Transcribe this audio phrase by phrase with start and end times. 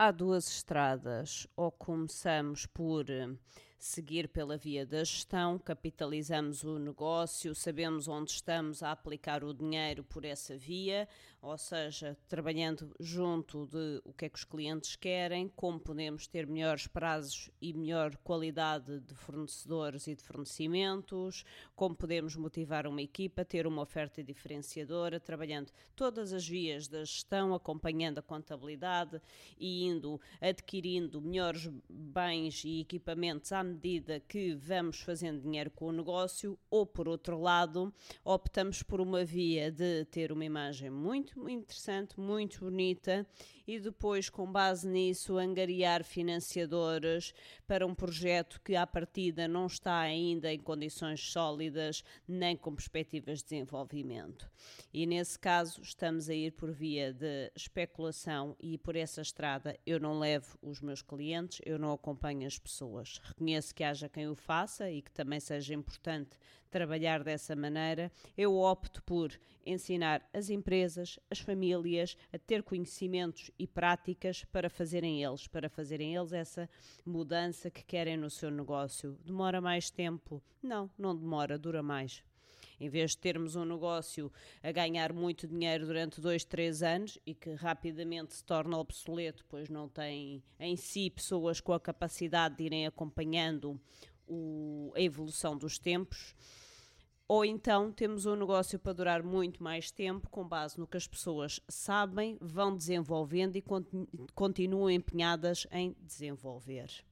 [0.00, 3.28] Há duas estradas, ou começamos por eh,
[3.78, 10.02] seguir pela via da gestão, capitalizamos o negócio, sabemos onde estamos a aplicar o dinheiro
[10.02, 11.08] por essa via,
[11.40, 16.44] ou seja, trabalhando junto de o que é que os clientes querem, como podemos ter
[16.46, 21.44] melhores prazos e melhor qualidade de fornecedores e de fornecimentos,
[21.76, 27.54] como podemos motivar uma equipa, ter uma oferta diferenciadora, trabalhando todas as vias da gestão,
[27.54, 29.22] acompanhando a contabilidade
[29.56, 35.92] e indo adquirindo melhores bens e equipamentos à medida que vamos fazendo dinheiro com o
[35.92, 42.18] negócio, ou por outro lado, optamos por uma via de ter uma imagem muito, interessante,
[42.18, 43.26] muito bonita
[43.68, 47.34] e depois, com base nisso, angariar financiadores
[47.66, 53.40] para um projeto que à partida não está ainda em condições sólidas nem com perspectivas
[53.40, 54.50] de desenvolvimento.
[54.90, 60.00] E nesse caso, estamos a ir por via de especulação e por essa estrada eu
[60.00, 63.20] não levo os meus clientes, eu não acompanho as pessoas.
[63.58, 66.38] Reconheço que haja quem o faça e que também seja importante
[66.70, 68.12] trabalhar dessa maneira.
[68.36, 69.32] Eu opto por
[69.66, 76.14] ensinar as empresas, as famílias a ter conhecimentos e práticas para fazerem eles, para fazerem
[76.14, 76.70] eles essa
[77.04, 79.18] mudança que querem no seu negócio.
[79.24, 80.40] Demora mais tempo?
[80.62, 82.22] Não, não demora, dura mais.
[82.80, 87.34] Em vez de termos um negócio a ganhar muito dinheiro durante dois, três anos e
[87.34, 92.64] que rapidamente se torna obsoleto, pois não tem em si pessoas com a capacidade de
[92.64, 93.80] irem acompanhando
[94.26, 96.34] o, a evolução dos tempos.
[97.26, 101.06] Ou então temos um negócio para durar muito mais tempo, com base no que as
[101.06, 103.64] pessoas sabem, vão desenvolvendo e
[104.34, 107.04] continuam empenhadas em desenvolver.